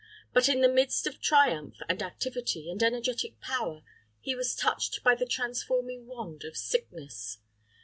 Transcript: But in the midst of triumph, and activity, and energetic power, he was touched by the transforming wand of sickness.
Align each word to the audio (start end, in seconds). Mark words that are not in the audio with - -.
But 0.33 0.49
in 0.49 0.61
the 0.61 0.67
midst 0.67 1.05
of 1.05 1.21
triumph, 1.21 1.75
and 1.87 2.01
activity, 2.01 2.71
and 2.71 2.81
energetic 2.81 3.39
power, 3.39 3.83
he 4.19 4.33
was 4.33 4.55
touched 4.55 5.03
by 5.03 5.13
the 5.13 5.27
transforming 5.27 6.07
wand 6.07 6.43
of 6.43 6.57
sickness. 6.57 7.37